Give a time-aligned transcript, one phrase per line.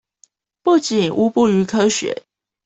[0.63, 2.23] 不僅無補於科學